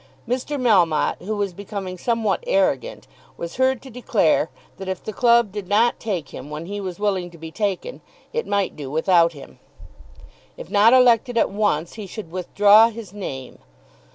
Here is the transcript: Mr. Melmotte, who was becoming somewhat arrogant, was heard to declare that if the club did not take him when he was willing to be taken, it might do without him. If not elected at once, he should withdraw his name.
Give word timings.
Mr. 0.27 0.59
Melmotte, 0.59 1.21
who 1.27 1.35
was 1.35 1.53
becoming 1.53 1.95
somewhat 1.95 2.43
arrogant, 2.47 3.05
was 3.37 3.57
heard 3.57 3.83
to 3.83 3.89
declare 3.91 4.49
that 4.77 4.87
if 4.87 5.03
the 5.03 5.13
club 5.13 5.51
did 5.51 5.67
not 5.67 5.99
take 5.99 6.29
him 6.29 6.49
when 6.49 6.65
he 6.65 6.81
was 6.81 6.99
willing 6.99 7.29
to 7.29 7.37
be 7.37 7.51
taken, 7.51 8.01
it 8.33 8.47
might 8.47 8.75
do 8.75 8.89
without 8.89 9.33
him. 9.33 9.59
If 10.57 10.71
not 10.71 10.93
elected 10.93 11.37
at 11.37 11.51
once, 11.51 11.93
he 11.93 12.07
should 12.07 12.31
withdraw 12.31 12.89
his 12.89 13.13
name. 13.13 13.59